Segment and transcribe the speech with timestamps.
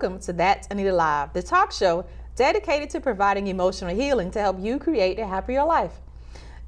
[0.00, 4.58] Welcome to That's Anita Live, the talk show dedicated to providing emotional healing to help
[4.58, 5.92] you create a happier life.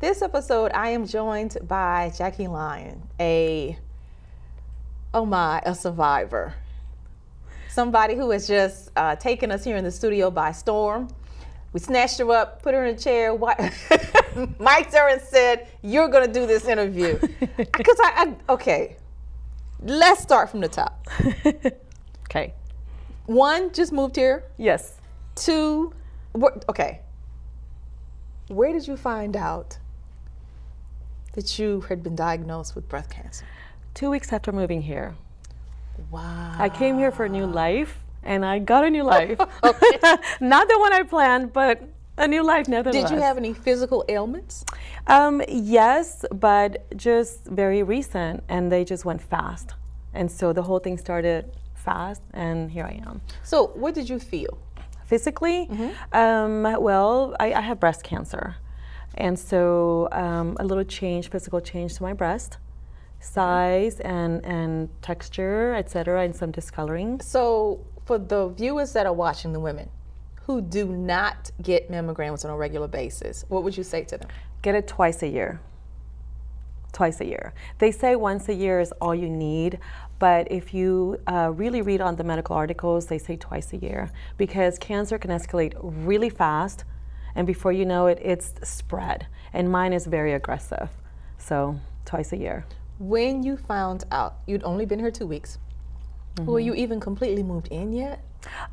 [0.00, 3.78] This episode, I am joined by Jackie Lyon, a,
[5.14, 6.52] oh my, a survivor.
[7.70, 11.08] Somebody who has just uh, taken us here in the studio by storm.
[11.72, 13.32] We snatched her up, put her in a chair,
[14.58, 17.18] mic'd her and said, You're going to do this interview.
[17.56, 18.96] Because I, I, okay,
[19.80, 21.08] let's start from the top.
[22.32, 22.54] Okay.
[23.26, 24.44] One, just moved here.
[24.56, 25.00] Yes.
[25.34, 25.92] Two,
[26.68, 27.00] okay.
[28.48, 29.78] Where did you find out
[31.34, 33.46] that you had been diagnosed with breast cancer?
[33.94, 35.14] Two weeks after moving here,
[36.10, 36.54] Wow.
[36.58, 39.38] I came here for a new life, and I got a new life.
[40.40, 41.82] Not the one I planned, but
[42.18, 43.10] a new life nevertheless.
[43.10, 44.64] Did you have any physical ailments?
[45.06, 49.74] Um, yes, but just very recent, and they just went fast,
[50.14, 51.50] and so the whole thing started
[51.82, 53.20] fast, and here I am.
[53.42, 54.58] So, what did you feel?
[55.04, 55.68] Physically,
[56.12, 58.56] um, well, I, I have breast cancer,
[59.14, 62.56] and so um, a little change, physical change to my breast,
[63.20, 67.20] size and and texture, etc., and some discoloring.
[67.20, 69.88] So, for the viewers that are watching, the women
[70.46, 74.28] who do not get mammograms on a regular basis, what would you say to them?
[74.62, 75.60] Get it twice a year.
[76.92, 77.54] Twice a year.
[77.78, 79.78] They say once a year is all you need,
[80.22, 84.08] but if you uh, really read on the medical articles, they say twice a year
[84.38, 86.84] because cancer can escalate really fast,
[87.34, 89.26] and before you know it, it's spread.
[89.52, 90.90] And mine is very aggressive,
[91.38, 92.64] so twice a year.
[93.00, 95.58] When you found out, you'd only been here two weeks.
[96.38, 98.22] Were you even completely moved in yet?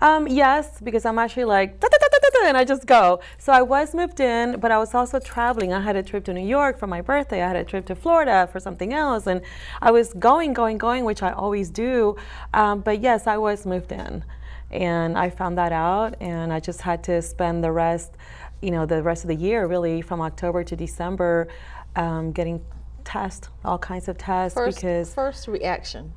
[0.03, 2.85] Um, yes, because I'm actually like, "Da, da, da, da, da, da," and I just
[2.85, 3.19] go.
[3.37, 5.73] So I was moved in, but I was also traveling.
[5.73, 7.41] I had a trip to New York for my birthday.
[7.43, 9.41] I had a trip to Florida for something else, and
[9.81, 12.15] I was going, going, going, which I always do.
[12.53, 14.23] Um, but yes, I was moved in,
[14.71, 18.13] and I found that out, and I just had to spend the rest,
[18.61, 21.47] you know, the rest of the year, really, from October to December,
[21.95, 22.63] um, getting
[23.03, 25.13] tests, all kinds of tests, First, because.
[25.13, 26.13] first reaction.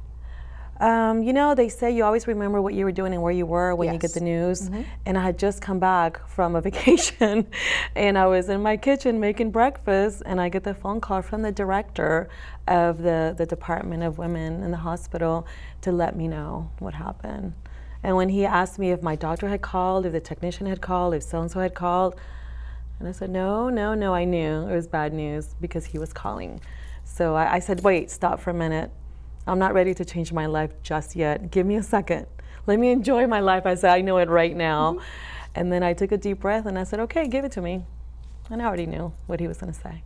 [0.83, 3.47] Um, you know, they say you always remember what you were doing and where you
[3.47, 4.69] were when you get the news.
[5.07, 7.47] And I had just come back from a vacation
[7.95, 11.43] and I was in my kitchen making breakfast and I get the phone call from
[11.43, 12.29] the director
[12.67, 15.47] of the, the Department of Women in the hospital
[15.83, 17.53] to let me know what happened.
[18.03, 21.15] And when he asked me if my doctor had called, if the technician had called,
[21.15, 22.17] if so and so had called,
[22.99, 26.13] and I said, no, no, no, I knew it was bad news because he was
[26.13, 26.61] calling.
[27.05, 28.91] So I, I said, wait, stop for a minute.
[29.47, 31.51] I'm not ready to change my life just yet.
[31.51, 32.27] Give me a second.
[32.67, 34.93] Let me enjoy my life as I know it right now.
[34.93, 35.05] Mm-hmm.
[35.55, 37.85] And then I took a deep breath and I said, okay, give it to me.
[38.51, 40.03] And I already knew what he was going to say.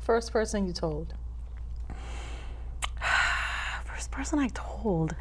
[0.00, 1.14] First person you told.
[3.84, 5.14] First person I told.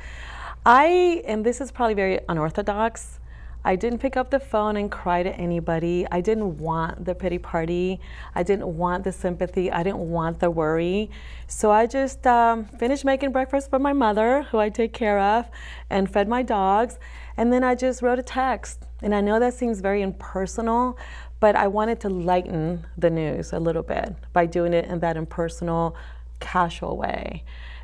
[0.65, 3.18] I, and this is probably very unorthodox,
[3.63, 6.07] I didn't pick up the phone and cry to anybody.
[6.11, 7.99] I didn't want the pity party.
[8.33, 9.69] I didn't want the sympathy.
[9.69, 11.09] I didn't want the worry.
[11.47, 15.49] So I just um, finished making breakfast for my mother, who I take care of,
[15.89, 16.99] and fed my dogs.
[17.35, 18.85] And then I just wrote a text.
[19.01, 20.97] And I know that seems very impersonal,
[21.41, 25.17] but I wanted to lighten the news a little bit by doing it in that
[25.17, 25.97] impersonal,
[26.39, 27.43] casual way.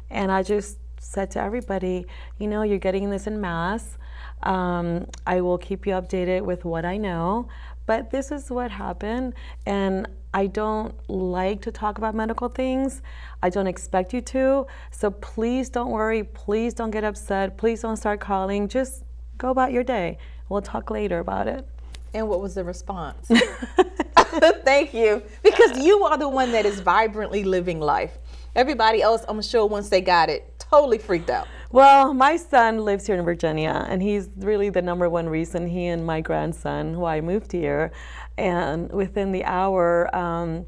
[0.09, 2.05] And I just said to everybody,
[2.39, 3.97] you know, you're getting this in mass.
[4.43, 7.47] Um, I will keep you updated with what I know,
[7.85, 9.33] but this is what happened.
[9.65, 13.01] And I don't like to talk about medical things.
[13.41, 14.67] I don't expect you to.
[14.91, 16.23] So please don't worry.
[16.23, 17.57] Please don't get upset.
[17.57, 18.67] Please don't start calling.
[18.67, 19.03] Just
[19.37, 20.17] go about your day.
[20.49, 21.67] We'll talk later about it.
[22.13, 23.29] And what was the response?
[24.63, 25.21] Thank you.
[25.43, 28.17] Because you are the one that is vibrantly living life.
[28.55, 31.47] Everybody else, I'm sure, once they got it, totally freaked out.
[31.75, 35.87] Well, my son lives here in Virginia, and he's really the number one reason he
[35.87, 37.91] and my grandson, why I moved here.
[38.37, 40.67] And within the hour, um,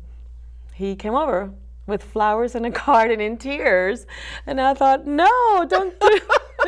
[0.73, 1.53] he came over
[1.85, 4.05] with flowers and a card and in tears.
[4.45, 6.19] And I thought, no, don't do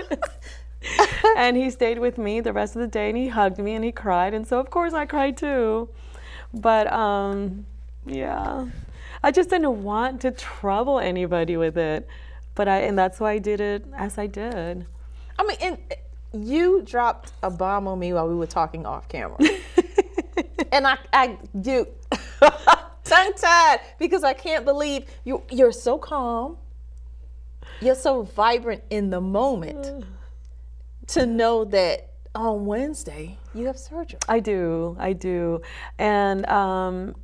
[1.36, 3.84] and he stayed with me the rest of the day and he hugged me and
[3.84, 4.34] he cried.
[4.34, 5.90] And so, of course, I cried too.
[6.54, 7.66] But um,
[8.06, 8.70] yeah,
[9.22, 12.08] I just didn't want to trouble anybody with it.
[12.60, 14.86] But I, and that's why I did it as I did.
[15.38, 15.78] I mean, and
[16.46, 19.38] you dropped a bomb on me while we were talking off camera.
[20.74, 21.88] and I, I do,
[23.06, 26.58] tongue tied, because I can't believe you, you're so calm.
[27.80, 30.04] You're so vibrant in the moment
[31.08, 34.20] to know that on Wednesday you have surgery.
[34.28, 35.62] I do, I do.
[35.98, 37.16] And um,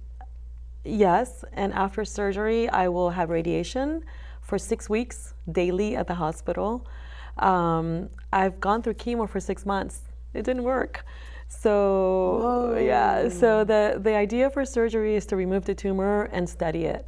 [0.85, 4.05] yes, and after surgery, I will have radiation
[4.45, 6.85] for six weeks daily at the hospital.
[7.37, 10.01] Um, I've gone through chemo for six months.
[10.33, 11.05] It didn't work.
[11.47, 11.71] So
[12.41, 12.77] Whoa.
[12.79, 17.05] yeah, so the the idea for surgery is to remove the tumor and study it.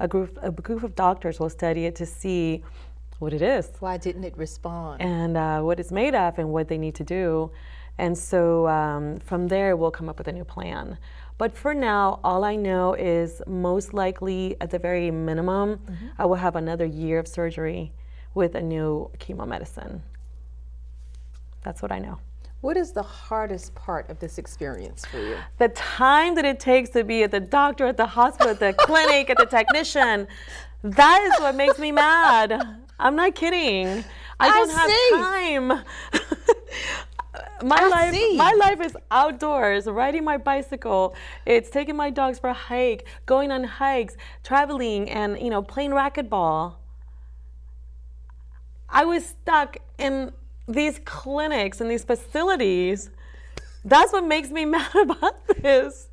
[0.00, 2.62] A group a group of doctors will study it to see
[3.18, 5.00] what it is Why didn't it respond?
[5.02, 7.50] and uh, what it's made of and what they need to do.
[7.98, 10.98] And so um, from there, we'll come up with a new plan.
[11.38, 16.06] But for now, all I know is most likely, at the very minimum, mm-hmm.
[16.18, 17.92] I will have another year of surgery
[18.34, 20.02] with a new chemo medicine.
[21.62, 22.18] That's what I know.
[22.60, 25.36] What is the hardest part of this experience for you?
[25.58, 28.72] The time that it takes to be at the doctor, at the hospital, at the
[28.78, 30.26] clinic, at the technician,
[30.82, 32.80] that is what makes me mad.
[32.98, 34.04] I'm not kidding.
[34.40, 35.16] I I don't see.
[35.16, 35.84] have time.
[37.62, 38.36] my I life see.
[38.36, 41.14] my life is outdoors, riding my bicycle.
[41.46, 45.90] It's taking my dogs for a hike, going on hikes, traveling and you know, playing
[45.90, 46.76] racquetball.
[48.88, 50.32] I was stuck in
[50.66, 53.10] these clinics and these facilities.
[53.84, 56.08] That's what makes me mad about this.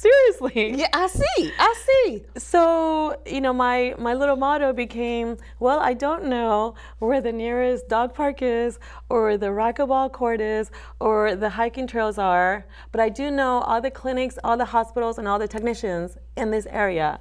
[0.00, 0.78] Seriously.
[0.80, 1.52] Yeah, I see.
[1.58, 2.24] I see.
[2.38, 7.88] So, you know, my, my little motto became, well, I don't know where the nearest
[7.88, 8.78] dog park is,
[9.10, 10.70] or the racquetball court is,
[11.00, 15.18] or the hiking trails are, but I do know all the clinics, all the hospitals,
[15.18, 17.20] and all the technicians in this area.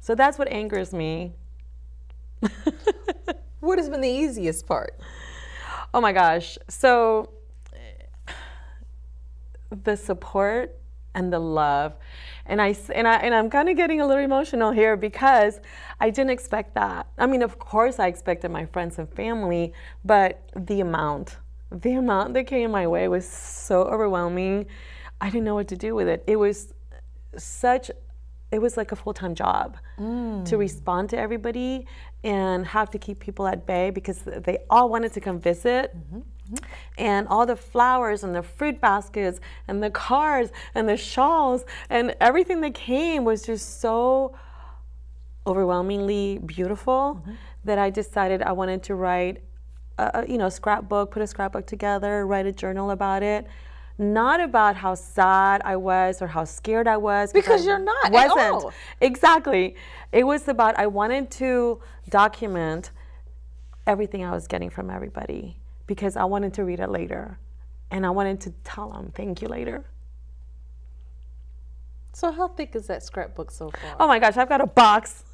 [0.00, 1.32] So that's what angers me.
[3.60, 4.98] What has been the easiest part?
[5.92, 6.56] Oh my gosh.
[6.68, 7.30] So
[9.70, 10.79] the support
[11.14, 11.94] and the love.
[12.46, 15.60] And I and I and I'm kind of getting a little emotional here because
[16.00, 17.06] I didn't expect that.
[17.18, 19.72] I mean, of course I expected my friends and family,
[20.04, 21.36] but the amount,
[21.70, 24.66] the amount that came my way was so overwhelming.
[25.20, 26.24] I didn't know what to do with it.
[26.26, 26.72] It was
[27.36, 27.90] such
[28.50, 30.44] it was like a full-time job mm.
[30.44, 31.86] to respond to everybody
[32.24, 36.20] and have to keep people at bay because they all wanted to come visit mm-hmm.
[36.98, 42.14] And all the flowers and the fruit baskets and the cars and the shawls and
[42.20, 44.34] everything that came was just so
[45.46, 47.32] overwhelmingly beautiful mm-hmm.
[47.64, 49.42] that I decided I wanted to write
[49.98, 53.46] a, you know scrapbook, put a scrapbook together, write a journal about it.
[53.98, 58.06] Not about how sad I was or how scared I was Because I you're not
[58.06, 58.72] at Wasn't all.
[59.02, 59.74] exactly.
[60.10, 62.92] It was about I wanted to document
[63.86, 65.58] everything I was getting from everybody
[65.90, 67.36] because I wanted to read it later,
[67.90, 69.84] and I wanted to tell them thank you later.
[72.12, 73.96] So how thick is that scrapbook so far?
[73.98, 75.24] Oh my gosh, I've got a box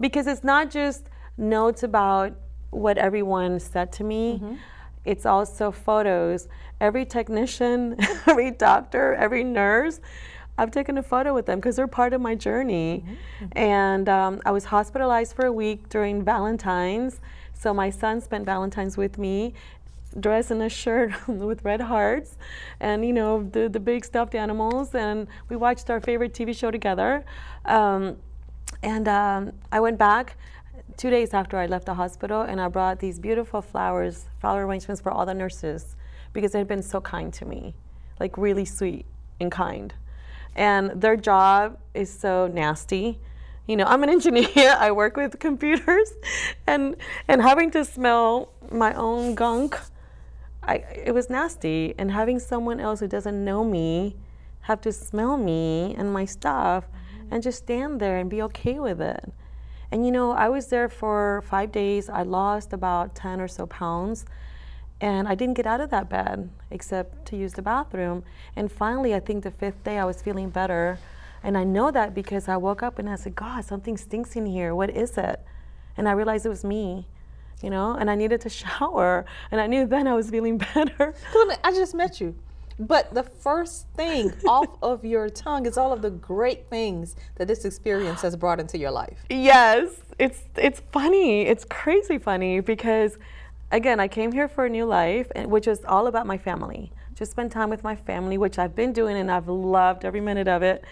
[0.00, 1.04] because it's not just
[1.38, 2.34] notes about
[2.68, 4.42] what everyone said to me.
[5.06, 6.46] It's also photos.
[6.78, 9.98] Every technician, every doctor, every nurse,
[10.58, 13.02] I've taken a photo with them because they're part of my journey.
[13.52, 17.18] And um, I was hospitalized for a week during Valentine's.
[17.54, 19.54] So my son spent Valentine's with me,
[20.18, 22.36] dressed in a shirt with red hearts,
[22.80, 24.94] and you know the the big stuffed animals.
[24.94, 27.24] And we watched our favorite TV show together.
[27.64, 28.16] Um,
[28.82, 30.36] and um, I went back
[30.96, 35.00] two days after I left the hospital, and I brought these beautiful flowers, flower arrangements
[35.00, 35.96] for all the nurses,
[36.32, 37.74] because they had been so kind to me,
[38.20, 39.06] like really sweet
[39.40, 39.94] and kind.
[40.54, 43.18] And their job is so nasty.
[43.66, 44.76] You know, I'm an engineer.
[44.78, 46.12] I work with computers,
[46.66, 46.96] and
[47.28, 49.78] and having to smell my own gunk,
[50.62, 51.94] I it was nasty.
[51.98, 54.16] And having someone else who doesn't know me
[54.62, 56.84] have to smell me and my stuff,
[57.30, 59.32] and just stand there and be okay with it.
[59.90, 62.08] And you know, I was there for five days.
[62.08, 64.24] I lost about 10 or so pounds.
[65.00, 68.22] And I didn't get out of that bed except to use the bathroom.
[68.54, 70.98] And finally, I think the fifth day, I was feeling better.
[71.42, 74.46] And I know that because I woke up and I said, God, something stinks in
[74.46, 74.74] here.
[74.74, 75.40] What is it?
[75.96, 77.08] And I realized it was me,
[77.62, 79.24] you know, and I needed to shower.
[79.50, 81.14] And I knew then I was feeling better.
[81.64, 82.34] I just met you.
[82.78, 87.46] But the first thing off of your tongue is all of the great things that
[87.46, 89.24] this experience has brought into your life.
[89.30, 89.88] Yes,
[90.18, 91.42] it's it's funny.
[91.42, 93.18] It's crazy funny because
[93.70, 96.92] again, I came here for a new life, and- which is all about my family.
[97.14, 100.48] Just spend time with my family, which I've been doing, and I've loved every minute
[100.48, 100.82] of it.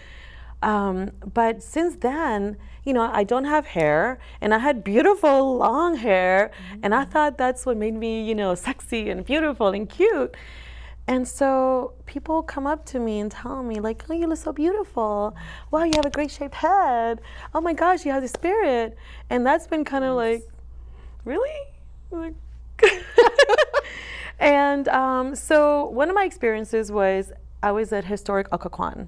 [0.61, 5.95] Um, but since then, you know, I don't have hair, and I had beautiful long
[5.95, 6.51] hair,
[6.81, 10.35] and I thought that's what made me, you know, sexy and beautiful and cute.
[11.07, 14.53] And so people come up to me and tell me, like, oh, you look so
[14.53, 15.35] beautiful.
[15.71, 17.21] Wow, you have a great shaped head.
[17.53, 18.97] Oh my gosh, you have the spirit.
[19.29, 20.43] And that's been kind of like,
[21.25, 21.49] really?
[22.11, 22.35] Like,
[24.39, 27.31] and um, so one of my experiences was
[27.63, 29.07] I was at historic Occoquan.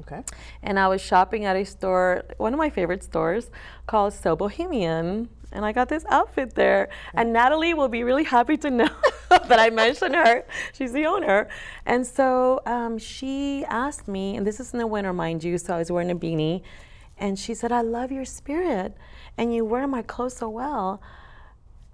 [0.00, 0.22] Okay.
[0.62, 3.50] And I was shopping at a store, one of my favorite stores,
[3.86, 5.28] called So Bohemian.
[5.52, 6.88] and I got this outfit there.
[7.14, 8.88] And Natalie will be really happy to know
[9.28, 10.44] that I mentioned her.
[10.72, 11.48] She's the owner.
[11.86, 15.74] And so um, she asked me, and this is in the winter, mind you, so
[15.74, 16.62] I was wearing a beanie.
[17.16, 18.96] And she said, I love your spirit,
[19.38, 21.00] and you wear my clothes so well.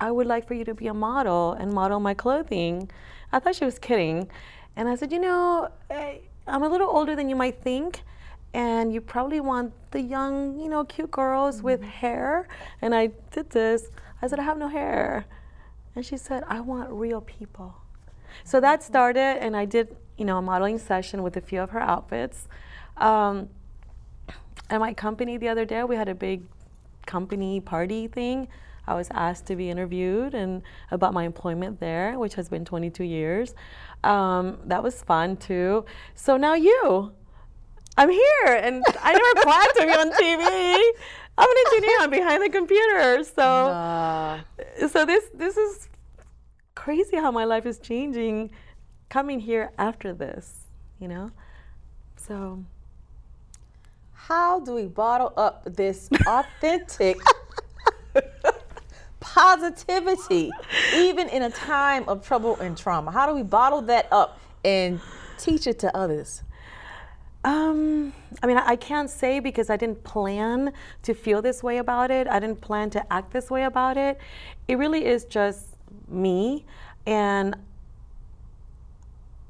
[0.00, 2.90] I would like for you to be a model and model my clothing.
[3.30, 4.28] I thought she was kidding.
[4.76, 6.14] And I said, You know, eh,
[6.47, 8.03] I'm a little older than you might think
[8.53, 11.67] and you probably want the young, you know, cute girls mm-hmm.
[11.67, 12.49] with hair.
[12.83, 13.89] And I did this.
[14.21, 15.25] I said, I have no hair.
[15.95, 17.75] And she said, I want real people.
[18.45, 21.71] So that started, and I did, you know, a modeling session with a few of
[21.71, 22.49] her outfits.
[22.97, 23.49] Um,
[24.69, 26.43] at my company the other day, we had a big
[27.07, 28.49] company party thing.
[28.87, 33.05] I was asked to be interviewed and about my employment there, which has been 22
[33.05, 33.55] years.
[34.03, 35.85] Um, that was fun too.
[36.15, 37.13] So now you,
[37.97, 40.91] I'm here, and I never planned to be on TV.
[41.39, 41.97] I'm an engineer.
[42.01, 43.25] I'm behind the computer.
[43.25, 44.41] So, nah.
[44.89, 45.89] so this this is
[46.75, 48.51] crazy how my life is changing,
[49.09, 50.67] coming here after this.
[50.99, 51.31] You know,
[52.17, 52.65] so.
[54.13, 57.19] How do we bottle up this authentic
[59.21, 60.50] positivity,
[60.95, 63.11] even in a time of trouble and trauma?
[63.11, 65.00] How do we bottle that up and
[65.39, 66.43] teach it to others?
[67.43, 68.12] Um,
[68.43, 70.73] I mean, I can't say because I didn't plan
[71.05, 72.27] to feel this way about it.
[72.27, 74.19] I didn't plan to act this way about it.
[74.69, 75.67] It really is just
[76.09, 76.67] me.
[77.07, 77.57] And,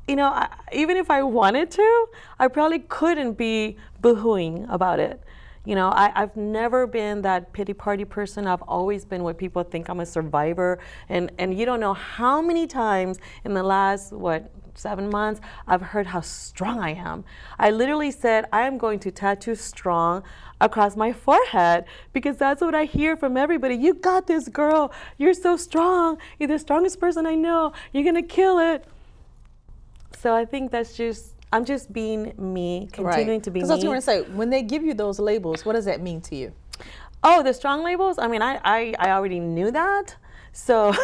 [0.07, 2.07] you know, I, even if I wanted to,
[2.39, 5.21] I probably couldn't be boohooing about it.
[5.65, 8.47] You know, I, have never been that pity party person.
[8.47, 10.79] I've always been what people think I'm a survivor.
[11.09, 15.83] And, and you don't know how many times in the last, what, seven months, I've
[15.83, 17.25] heard how strong I am.
[17.59, 20.23] I literally said, I am going to tattoo strong
[20.61, 23.75] across my forehead because that's what I hear from everybody.
[23.75, 24.93] You got this, girl.
[25.19, 26.19] You're so strong.
[26.39, 27.73] You're the strongest person I know.
[27.93, 28.85] You're going to kill it.
[30.19, 33.43] So I think that's just, I'm just being me, continuing right.
[33.43, 33.63] to be me.
[33.63, 36.01] Because I was going to say, when they give you those labels, what does that
[36.01, 36.53] mean to you?
[37.23, 38.19] Oh, the strong labels?
[38.19, 40.17] I mean, I, I, I already knew that.
[40.53, 40.95] So,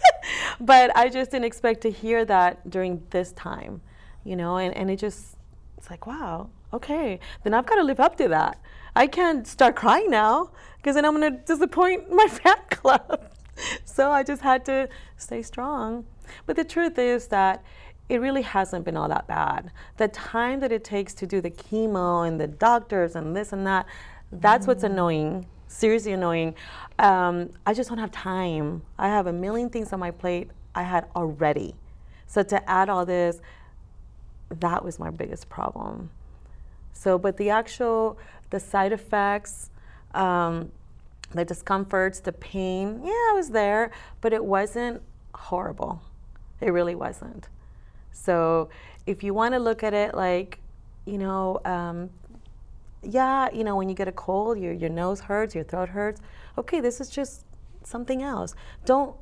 [0.60, 3.80] but I just didn't expect to hear that during this time,
[4.24, 5.36] you know, and, and it just,
[5.76, 8.60] it's like, wow, okay, then I've got to live up to that.
[8.94, 13.30] I can't start crying now because then I'm going to disappoint my fan club.
[13.84, 16.06] so I just had to stay strong.
[16.46, 17.62] But the truth is that
[18.10, 19.70] it really hasn't been all that bad.
[19.96, 23.66] The time that it takes to do the chemo and the doctors and this and
[23.66, 23.86] that,
[24.32, 24.68] that's mm.
[24.68, 26.54] what's annoying seriously annoying.
[26.98, 28.82] Um, I just don't have time.
[28.98, 31.74] I have a million things on my plate I had already.
[32.26, 33.40] So to add all this,
[34.50, 36.10] that was my biggest problem.
[36.92, 38.18] So, but the actual,
[38.50, 39.70] the side effects,
[40.12, 40.70] um,
[41.30, 45.00] the discomforts, the pain, yeah, I was there, but it wasn't
[45.34, 46.02] horrible.
[46.60, 47.48] It really wasn't.
[48.12, 48.68] So,
[49.06, 50.60] if you want to look at it like,
[51.06, 52.10] you know, um,
[53.02, 56.20] yeah, you know, when you get a cold, your, your nose hurts, your throat hurts.
[56.58, 57.44] Okay, this is just
[57.82, 58.54] something else.
[58.84, 59.16] Don't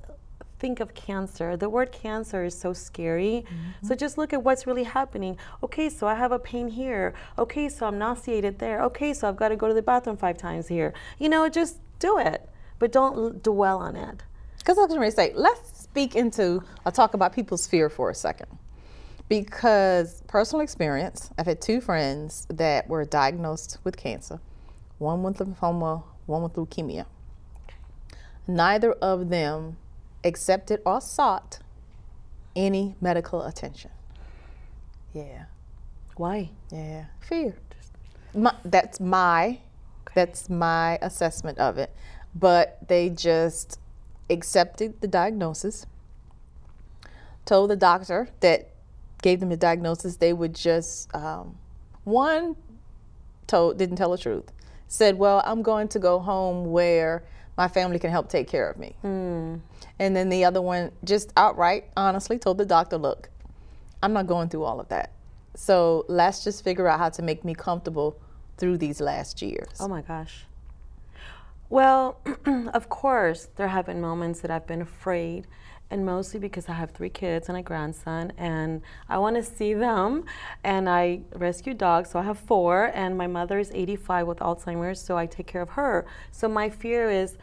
[0.58, 1.56] think of cancer.
[1.56, 3.44] The word cancer is so scary.
[3.46, 3.86] Mm-hmm.
[3.86, 5.38] So just look at what's really happening.
[5.62, 7.14] Okay, so I have a pain here.
[7.38, 8.82] Okay, so I'm nauseated there.
[8.82, 10.92] Okay, so I've got to go to the bathroom five times here.
[11.18, 12.48] You know, just do it,
[12.80, 14.24] but don't l- dwell on it.
[14.58, 18.10] Because I was going to say, let's speak into, I'll talk about people's fear for
[18.10, 18.48] a second
[19.28, 24.40] because personal experience, I've had two friends that were diagnosed with cancer,
[24.98, 27.06] one with lymphoma, one with leukemia.
[28.46, 29.76] Neither of them
[30.24, 31.58] accepted or sought
[32.56, 33.90] any medical attention.
[35.12, 35.44] Yeah.
[36.16, 36.50] Why?
[36.72, 37.06] Yeah.
[37.20, 37.54] Fear.
[38.34, 39.60] My, that's my okay.
[40.14, 41.94] that's my assessment of it.
[42.34, 43.78] But they just
[44.30, 45.86] accepted the diagnosis,
[47.44, 48.70] told the doctor that
[49.22, 51.56] gave them the diagnosis, they would just um,
[52.04, 52.56] one
[53.46, 54.52] told didn't tell the truth.
[54.86, 57.24] Said, "Well, I'm going to go home where
[57.56, 59.60] my family can help take care of me." Mm.
[59.98, 63.30] And then the other one just outright, honestly, told the doctor, "Look,
[64.02, 65.12] I'm not going through all of that.
[65.54, 68.16] So let's just figure out how to make me comfortable
[68.56, 70.44] through these last years." Oh my gosh.
[71.70, 72.20] Well,
[72.72, 75.46] of course, there have been moments that I've been afraid
[75.90, 79.72] and mostly because I have three kids and a grandson, and I want to see
[79.74, 80.24] them.
[80.62, 85.00] And I rescue dogs, so I have four, and my mother is 85 with Alzheimer's,
[85.00, 86.06] so I take care of her.
[86.30, 87.38] So my fear is,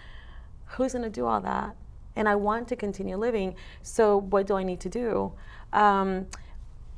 [0.66, 1.76] who's going to do all that?
[2.16, 5.34] And I want to continue living, so what do I need to do?
[5.74, 6.28] Um,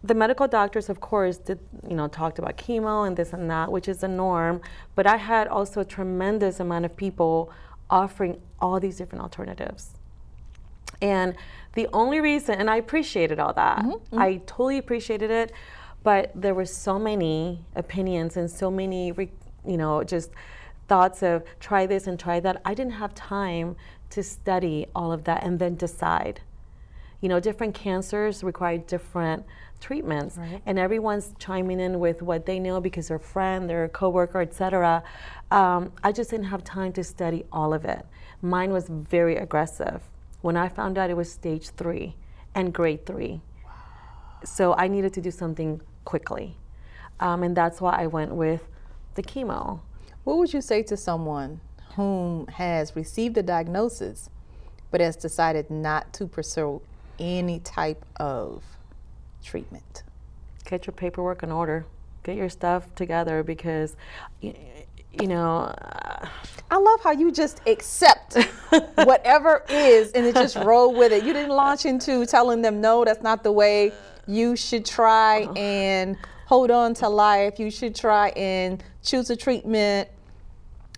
[0.04, 3.72] the medical doctors, of course, did you know talked about chemo and this and that,
[3.72, 4.62] which is the norm.
[4.96, 7.51] But I had also a tremendous amount of people
[7.89, 9.97] offering all these different alternatives.
[11.01, 11.36] And
[11.74, 14.20] the only reason, and I appreciated all that, mm-hmm, mm-hmm.
[14.20, 15.51] I totally appreciated it,
[16.04, 19.13] but there were so many opinions and so many,
[19.66, 20.32] you know, just
[20.88, 22.62] thoughts of try this and try that.
[22.66, 23.75] I didn't have time
[24.12, 26.42] to study all of that and then decide.
[27.22, 29.46] You know, different cancers require different
[29.80, 30.62] treatments right.
[30.66, 35.04] and everyone's chiming in with what they know because their friend their coworker etc
[35.51, 38.06] um, i just didn't have time to study all of it
[38.42, 40.01] mine was very aggressive
[40.48, 42.16] when i found out it was stage three
[42.56, 43.72] and grade three wow.
[44.44, 46.58] so i needed to do something quickly
[47.20, 48.63] um, and that's why i went with
[49.16, 49.80] the chemo
[50.24, 51.60] what would you say to someone
[51.96, 54.30] whom has received the diagnosis
[54.92, 56.82] but has decided not to pursue
[57.20, 58.63] any type of
[59.44, 60.04] treatment.
[60.66, 61.86] Get your paperwork in order.
[62.24, 63.96] Get your stuff together because,
[64.42, 64.54] you,
[65.20, 65.74] you know.
[65.82, 66.27] Uh,
[66.70, 68.38] I love how you just accept
[68.96, 71.24] whatever is and it just roll with it.
[71.24, 73.94] You didn't launch into telling them, no, that's not the way.
[74.28, 75.54] You should try uh-huh.
[75.54, 77.58] and hold on to life.
[77.60, 80.10] You should try and choose a treatment.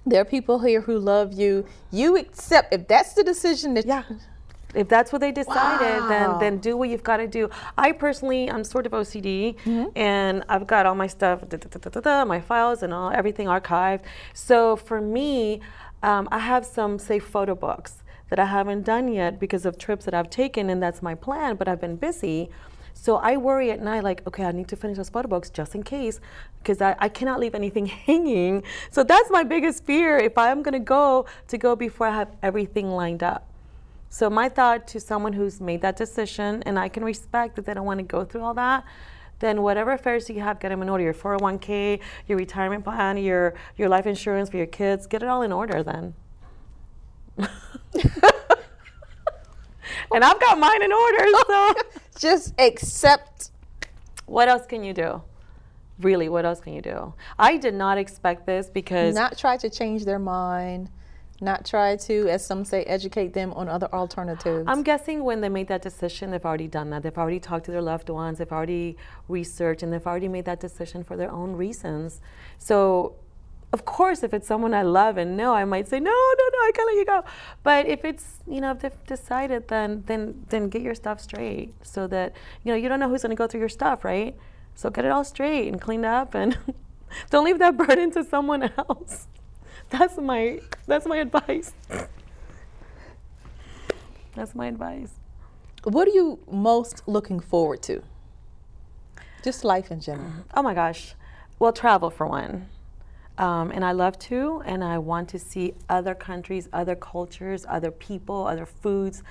[0.05, 1.65] There are people here who love you.
[1.91, 4.03] You accept if that's the decision that yeah
[4.75, 6.07] if that's what they decided, wow.
[6.07, 7.49] then then do what you've got to do.
[7.77, 9.85] I personally, I'm sort of OCD, mm-hmm.
[9.95, 14.01] and I've got all my stuff, da, da, da, my files, and all everything archived.
[14.33, 15.61] So for me,
[16.03, 20.05] um, I have some say photo books that I haven't done yet because of trips
[20.05, 21.55] that I've taken, and that's my plan.
[21.55, 22.49] But I've been busy.
[22.93, 25.73] So I worry at night, like, okay, I need to finish those photo books just
[25.73, 26.19] in case,
[26.61, 28.63] because I, I cannot leave anything hanging.
[28.91, 32.89] So that's my biggest fear if I'm gonna go to go before I have everything
[32.89, 33.48] lined up.
[34.09, 37.75] So my thought to someone who's made that decision, and I can respect that they
[37.75, 38.83] don't want to go through all that,
[39.37, 41.03] then whatever affairs you have, get them in order.
[41.03, 45.43] Your 401k, your retirement plan, your your life insurance for your kids, get it all
[45.43, 46.13] in order then.
[47.37, 47.47] and
[50.11, 51.73] I've got mine in order, so
[52.19, 53.51] just accept.
[54.25, 55.21] What else can you do?
[55.99, 57.13] Really, what else can you do?
[57.37, 60.89] I did not expect this because not try to change their mind
[61.41, 64.65] not try to, as some say, educate them on other alternatives?
[64.67, 67.03] I'm guessing when they made that decision, they've already done that.
[67.03, 68.97] They've already talked to their loved ones, they've already
[69.27, 72.21] researched, and they've already made that decision for their own reasons.
[72.57, 73.15] So,
[73.71, 76.57] of course, if it's someone I love and know, I might say, no, no, no,
[76.59, 77.23] I can't let you go.
[77.63, 81.73] But if it's, you know, if they've decided, then, then, then get your stuff straight
[81.83, 84.35] so that, you know, you don't know who's going to go through your stuff, right?
[84.73, 86.57] So get it all straight and cleaned up and
[87.29, 89.27] don't leave that burden to someone else.
[89.89, 91.73] That's my that's my advice.
[94.35, 95.13] That's my advice.
[95.83, 98.03] What are you most looking forward to?
[99.43, 100.31] Just life in general.
[100.53, 101.15] Oh my gosh.
[101.57, 102.67] Well, travel for one.
[103.37, 107.89] Um, and I love to, and I want to see other countries, other cultures, other
[107.89, 109.23] people, other foods.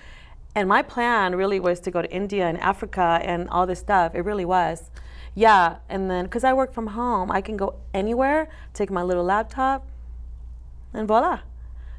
[0.55, 4.15] And my plan really was to go to India and Africa and all this stuff.
[4.15, 4.91] It really was.
[5.35, 9.25] Yeah, and then because I work from home, I can go anywhere, take my little
[9.25, 9.87] laptop,
[10.93, 11.41] and voila.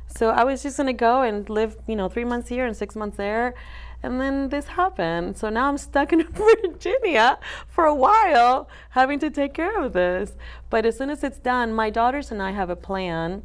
[0.08, 2.96] So I was just gonna go and live, you know, three months here and six
[2.96, 3.54] months there.
[4.02, 5.38] And then this happened.
[5.38, 10.36] So now I'm stuck in Virginia for a while having to take care of this.
[10.70, 13.44] But as soon as it's done, my daughters and I have a plan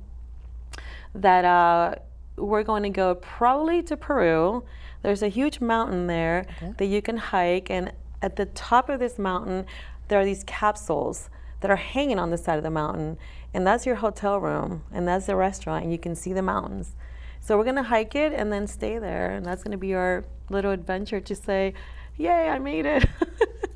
[1.14, 1.96] that uh,
[2.36, 4.64] we're going to go probably to Peru.
[5.02, 6.72] There's a huge mountain there okay.
[6.78, 7.70] that you can hike.
[7.70, 9.66] And at the top of this mountain,
[10.08, 11.30] there are these capsules
[11.60, 13.16] that are hanging on the side of the mountain
[13.54, 16.92] and that's your hotel room and that's the restaurant and you can see the mountains.
[17.40, 19.94] So we're going to hike it and then stay there and that's going to be
[19.94, 21.72] our little adventure to say
[22.16, 23.06] yay i made it.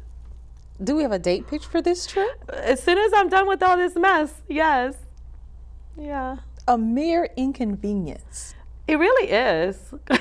[0.85, 2.45] Do we have a date pitch for this trip?
[2.53, 4.95] As soon as i'm done with all this mess yes.
[5.97, 6.37] Yeah.
[6.67, 8.55] A mere inconvenience.
[8.87, 9.95] It really is.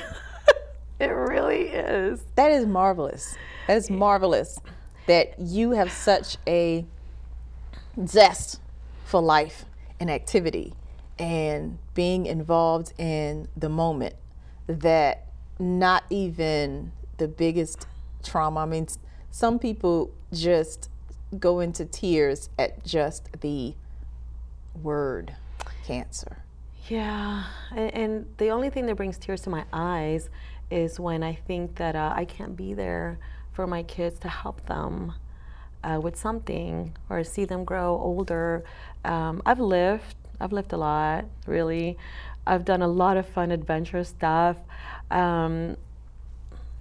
[0.99, 2.23] It really is.
[2.35, 3.35] That is marvelous.
[3.67, 4.59] That is marvelous
[5.05, 6.85] that you have such a
[8.05, 8.59] zest
[9.07, 9.63] for life
[10.01, 10.73] and activity
[11.17, 14.13] and being involved in the moment
[14.67, 17.87] that not even the biggest
[18.21, 18.59] trauma.
[18.59, 18.87] I mean,
[19.31, 20.89] some people just
[21.39, 23.75] go into tears at just the
[24.83, 25.33] word
[25.85, 26.43] cancer.
[26.89, 30.29] Yeah, and, and the only thing that brings tears to my eyes
[30.69, 33.19] is when I think that uh, I can't be there
[33.53, 35.13] for my kids to help them
[35.83, 38.63] uh, with something or see them grow older.
[39.05, 41.97] Um, I've lived, I've lived a lot, really.
[42.45, 44.57] I've done a lot of fun, adventurous stuff.
[45.11, 45.77] Um,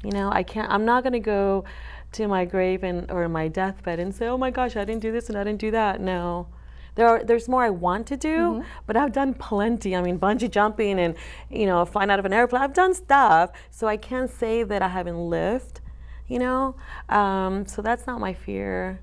[0.03, 1.65] you know, I can't, I'm not going to go
[2.13, 5.13] to my grave and, or my deathbed and say, oh my gosh, I didn't do
[5.13, 6.01] this and I didn't do that.
[6.01, 6.47] No.
[6.95, 9.95] There are, there's more I want to do, but I've done plenty.
[9.95, 11.15] I mean, bungee jumping and
[11.51, 12.63] you know, flying out of an airplane.
[12.63, 15.83] I've done stuff, so I can't say that I haven't lived.
[16.29, 16.75] You know,
[17.09, 19.01] um, so that's not my fear.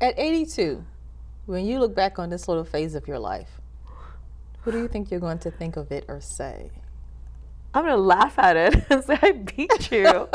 [0.00, 0.84] At 82,
[1.46, 3.60] when you look back on this little phase of your life,
[4.62, 6.70] what do you think you're going to think of it or say?
[7.74, 10.28] I'm gonna laugh at it and say I beat you.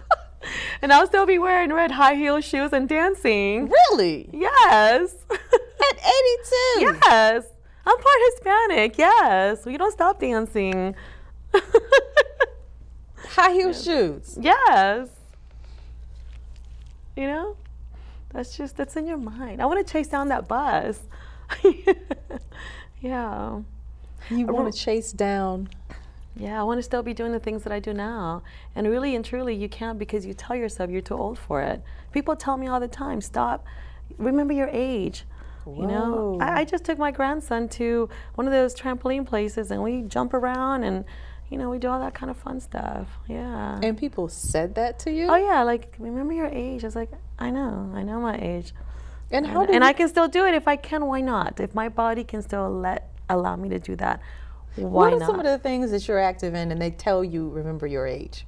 [0.82, 3.68] and I'll still be wearing red high heel shoes and dancing.
[3.68, 4.28] Really?
[4.32, 5.14] Yes.
[5.30, 6.98] At 82?
[7.04, 7.44] yes.
[7.84, 8.98] I'm part Hispanic.
[8.98, 9.66] Yes.
[9.66, 10.94] We don't stop dancing.
[13.30, 14.38] High heel shoes.
[14.40, 15.08] yes.
[17.16, 17.56] You know?
[18.32, 19.60] That's just that's in your mind.
[19.60, 21.00] I want to chase down that bus.
[23.00, 23.60] yeah.
[24.30, 25.68] You want to chase down.
[26.34, 28.42] Yeah, I want to still be doing the things that I do now.
[28.74, 31.82] And really and truly, you can't because you tell yourself you're too old for it.
[32.12, 33.66] People tell me all the time, stop,
[34.16, 35.24] remember your age.
[35.66, 39.80] You know, I, I just took my grandson to one of those trampoline places and
[39.80, 41.04] we jump around and,
[41.52, 43.08] you know, we do all that kind of fun stuff.
[43.28, 43.78] Yeah.
[43.82, 45.26] And people said that to you?
[45.28, 46.82] oh, yeah, like, remember your age.
[46.82, 48.72] I was like, I know, I know my age.
[49.30, 50.54] And how And, do and I can still do it.
[50.54, 51.60] If I can, why not?
[51.60, 54.20] If my body can still let allow me to do that,
[54.76, 55.26] why what are not?
[55.26, 58.46] some of the things that you're active in and they tell you remember your age?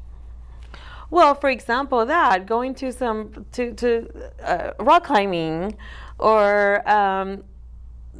[1.10, 4.08] Well, for example, that going to some to to
[4.42, 5.76] uh, rock climbing,
[6.18, 7.44] or um,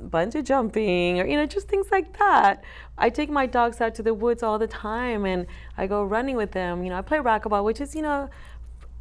[0.09, 2.63] bungee jumping, or you know just things like that.
[2.97, 6.37] I take my dogs out to the woods all the time, and I go running
[6.37, 6.85] with them.
[6.85, 8.31] You know, I play racquetball, which is you know,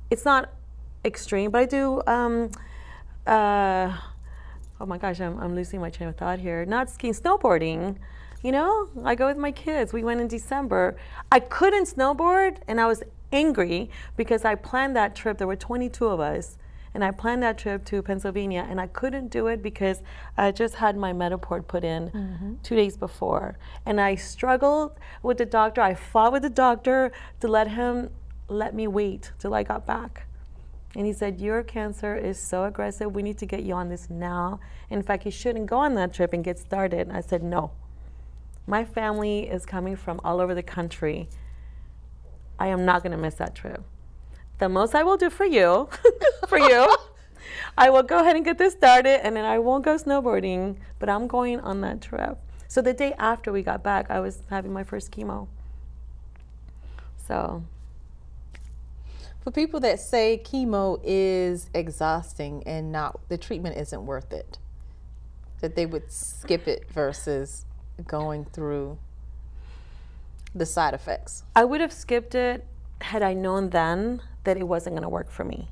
[0.09, 0.51] it's not
[1.05, 2.01] extreme, but I do.
[2.07, 2.51] Um,
[3.27, 3.95] uh,
[4.79, 6.65] oh my gosh, I'm, I'm losing my train of thought here.
[6.65, 7.97] Not skiing, snowboarding.
[8.41, 9.93] You know, I go with my kids.
[9.93, 10.97] We went in December.
[11.31, 15.37] I couldn't snowboard, and I was angry because I planned that trip.
[15.37, 16.57] There were 22 of us,
[16.93, 20.01] and I planned that trip to Pennsylvania, and I couldn't do it because
[20.37, 22.53] I just had my Mediport put in mm-hmm.
[22.63, 25.81] two days before, and I struggled with the doctor.
[25.81, 28.09] I fought with the doctor to let him
[28.47, 30.27] let me wait till I got back.
[30.95, 33.13] And he said, Your cancer is so aggressive.
[33.13, 34.59] We need to get you on this now.
[34.89, 37.07] In fact, you shouldn't go on that trip and get started.
[37.07, 37.71] And I said, No.
[38.67, 41.27] My family is coming from all over the country.
[42.59, 43.83] I am not going to miss that trip.
[44.63, 45.89] The most I will do for you,
[46.47, 46.95] for you,
[47.77, 51.09] I will go ahead and get this started and then I won't go snowboarding, but
[51.09, 52.37] I'm going on that trip.
[52.69, 55.49] So the day after we got back, I was having my first chemo.
[57.27, 57.65] So,
[59.41, 64.59] For people that say chemo is exhausting and not the treatment isn't worth it,
[65.59, 67.65] that they would skip it versus
[68.07, 68.97] going through
[70.55, 71.43] the side effects.
[71.53, 72.65] I would have skipped it
[73.01, 75.69] had I known then that it wasn't going to work for me.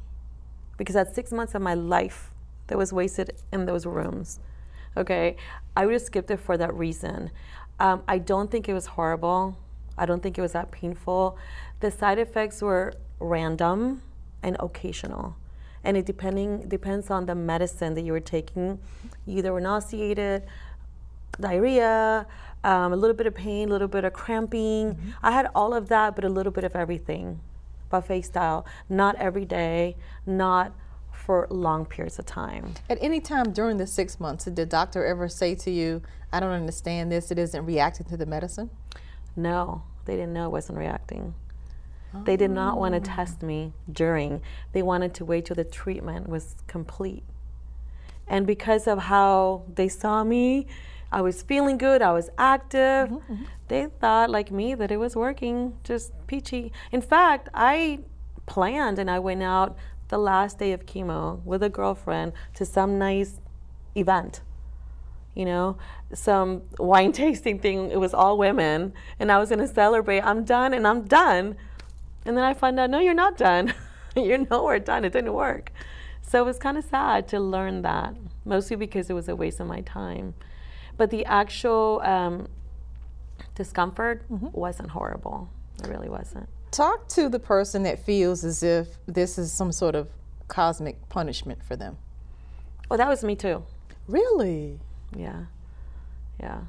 [0.77, 2.31] Because that's six months of my life
[2.67, 4.39] that was wasted in those rooms.
[4.95, 5.35] Okay?
[5.75, 7.31] I would have skipped it for that reason.
[7.79, 9.57] Um, I don't think it was horrible.
[9.97, 11.37] I don't think it was that painful.
[11.79, 14.01] The side effects were random
[14.43, 15.35] and occasional.
[15.83, 18.79] And it depending depends on the medicine that you were taking.
[19.25, 20.43] You either were nauseated,
[21.39, 22.27] diarrhea,
[22.63, 25.13] um, a little bit of pain, a little bit of cramping.
[25.23, 27.39] I had all of that, but a little bit of everything,
[27.91, 28.65] buffet style.
[28.89, 30.73] Not every day, not
[31.11, 32.73] for long periods of time.
[32.89, 36.01] At any time during the six months, did the doctor ever say to you,
[36.33, 38.71] I don't understand this, it isn't reacting to the medicine?
[39.35, 41.35] No, they didn't know I wasn't reacting.
[42.25, 43.15] They did not want to oh.
[43.15, 44.41] test me during.
[44.73, 47.23] They wanted to wait till the treatment was complete.
[48.27, 50.67] And because of how they saw me,
[51.11, 53.09] I was feeling good, I was active.
[53.09, 53.43] Mm-hmm, mm-hmm.
[53.67, 56.71] They thought, like me, that it was working just peachy.
[56.91, 57.99] In fact, I
[58.45, 62.99] planned and I went out the last day of chemo with a girlfriend to some
[62.99, 63.39] nice
[63.95, 64.41] event
[65.33, 65.77] you know,
[66.13, 67.91] some wine tasting thing.
[67.91, 70.21] It was all women, and I was going to celebrate.
[70.21, 71.55] I'm done, and I'm done.
[72.25, 73.73] And then I find out, no, you're not done.
[74.15, 75.05] you're nowhere done.
[75.05, 75.71] It didn't work.
[76.21, 79.59] So it was kind of sad to learn that, mostly because it was a waste
[79.59, 80.35] of my time.
[81.01, 82.47] But the actual um,
[83.55, 85.49] discomfort wasn't horrible.
[85.83, 86.47] It really wasn't.
[86.69, 90.09] Talk to the person that feels as if this is some sort of
[90.47, 91.97] cosmic punishment for them.
[92.87, 93.63] Well, that was me too.
[94.07, 94.79] Really?
[95.17, 95.45] Yeah.
[96.39, 96.59] Yeah.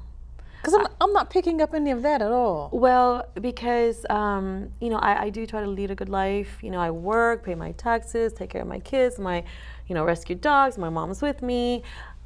[0.57, 2.69] Because I'm, I'm not picking up any of that at all.
[2.73, 6.57] Well, because um, you know, I, I do try to lead a good life.
[6.63, 9.43] You know, I work, pay my taxes, take care of my kids, my,
[9.87, 10.79] you know, rescue dogs.
[10.79, 11.83] My mom's with me.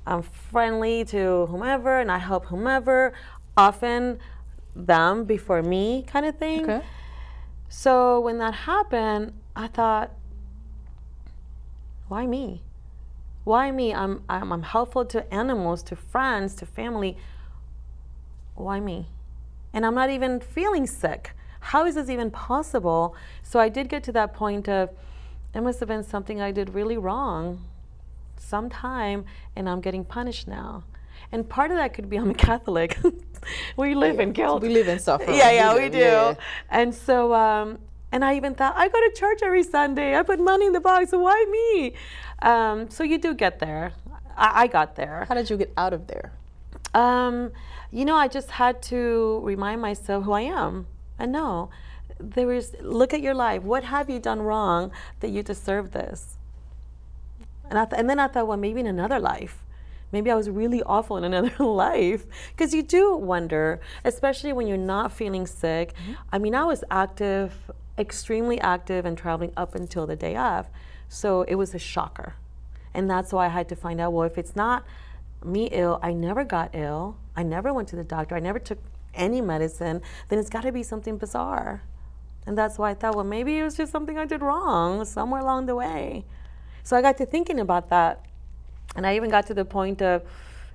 [0.08, 3.14] I'm friendly to whomever, and I help whomever.
[3.58, 4.20] Often,
[4.78, 6.64] them before me, kind of thing.
[6.64, 6.86] Okay.
[7.70, 10.12] So when that happened, I thought,
[12.08, 12.62] why me?
[13.44, 13.94] Why me?
[13.94, 17.18] I'm, I'm, I'm helpful to animals, to friends, to family.
[18.56, 19.08] Why me?
[19.74, 21.32] And I'm not even feeling sick.
[21.60, 23.16] How is this even possible?
[23.44, 24.90] So I did get to that point of
[25.54, 27.64] it must have been something I did really wrong
[28.40, 30.84] sometime and I'm getting punished now.
[31.32, 32.98] And part of that could be I'm a Catholic.
[33.78, 34.62] we live yeah, in guilt.
[34.62, 35.38] We live in suffering.
[35.38, 35.98] Yeah, yeah, we, do.
[35.98, 36.36] Yeah.
[36.70, 37.80] And so, um,
[38.12, 40.16] and I even thought, I go to church every Sunday.
[40.16, 41.12] I put money in the box.
[41.12, 41.94] So why me?
[42.42, 43.94] Um, so you do get there.
[44.38, 45.26] I, I, got there.
[45.28, 46.32] How did you get out of there?
[46.94, 47.52] Um,
[47.92, 50.88] you know, I just had to remind myself who I am.
[51.20, 51.70] And no,
[52.20, 53.64] there is, look at your life.
[53.64, 56.38] What have you done wrong that you deserve this?
[57.70, 59.64] And, I th- and then I thought, well, maybe in another life
[60.12, 62.26] maybe I was really awful in another life.
[62.52, 65.94] Because you do wonder, especially when you're not feeling sick.
[65.94, 66.14] Mm-hmm.
[66.32, 67.54] I mean, I was active,
[67.98, 70.68] extremely active, and traveling up until the day of.
[71.10, 72.36] So it was a shocker.
[72.94, 74.86] And that's why I had to find out well, if it's not
[75.44, 78.80] me ill, I never got ill, I never went to the doctor, I never took
[79.14, 81.84] any medicine, then it's got to be something bizarre.
[82.48, 85.42] And that's why I thought, well, maybe it was just something I did wrong somewhere
[85.42, 86.26] along the way.
[86.88, 88.22] So I got to thinking about that
[88.96, 90.24] and I even got to the point of,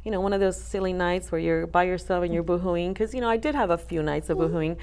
[0.05, 3.15] you know, one of those silly nights where you're by yourself and you're boohooing, because,
[3.15, 4.77] you know, I did have a few nights of boohooing.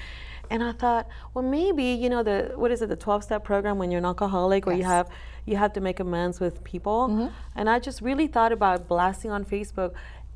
[0.50, 3.78] And I thought, well, maybe, you know, the, what is it, the 12 step program
[3.78, 4.82] when you're an alcoholic, where yes.
[4.82, 5.08] you have,
[5.46, 7.06] you have to make amends with people.
[7.08, 7.28] Mm-hmm.
[7.54, 9.92] And I just really thought about blasting on Facebook.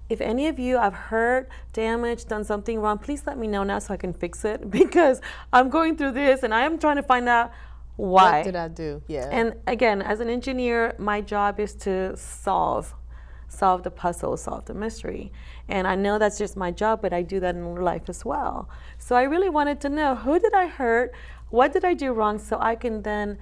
[0.09, 3.81] If any of you have hurt, damaged, done something wrong, please let me know now
[3.81, 5.21] so I can fix it because
[5.53, 7.51] I'm going through this and I am trying to find out
[7.97, 8.39] why?
[8.39, 9.03] what did i do?
[9.07, 9.29] Yeah.
[9.31, 12.95] And again as an engineer my job is to solve
[13.49, 15.33] solve the puzzle solve the mystery.
[15.69, 18.69] And i know that's just my job but i do that in life as well.
[18.99, 21.13] So i really wanted to know who did i hurt?
[21.51, 23.39] What did i do wrong so i can then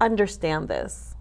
[0.00, 1.14] understand this?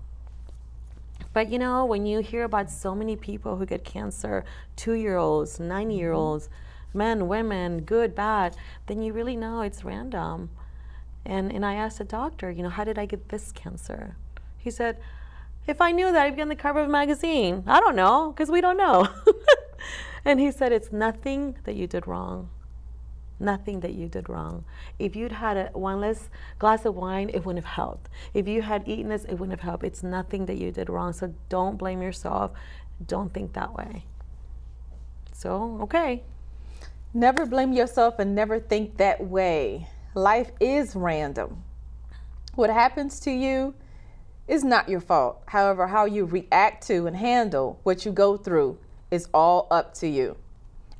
[1.33, 4.43] But you know when you hear about so many people who get cancer
[4.75, 6.97] two year olds nine year olds mm-hmm.
[6.97, 8.55] men women good bad
[8.87, 10.49] then you really know it's random
[11.25, 14.15] and, and I asked the doctor, you know, how did I get this cancer?
[14.57, 14.97] He said,
[15.67, 17.63] if I knew that, I'd be on the cover of a magazine.
[17.67, 19.07] I don't know, because we don't know.
[20.25, 22.49] and he said, it's nothing that you did wrong.
[23.39, 24.65] Nothing that you did wrong.
[24.99, 26.29] If you'd had a, one less
[26.59, 28.09] glass of wine, it wouldn't have helped.
[28.33, 29.83] If you had eaten this, it wouldn't have helped.
[29.83, 31.13] It's nothing that you did wrong.
[31.13, 32.51] So don't blame yourself.
[33.05, 34.05] Don't think that way.
[35.33, 36.23] So, okay.
[37.13, 39.87] Never blame yourself and never think that way.
[40.13, 41.63] Life is random.
[42.55, 43.73] What happens to you
[44.45, 45.41] is not your fault.
[45.45, 48.77] However, how you react to and handle what you go through
[49.09, 50.35] is all up to you.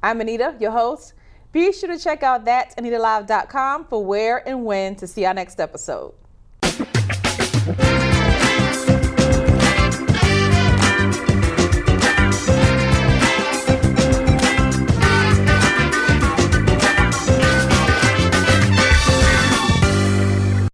[0.01, 1.13] I'm Anita, your host.
[1.51, 5.59] Be sure to check out that AnitaLive.com for where and when to see our next
[5.59, 6.13] episode.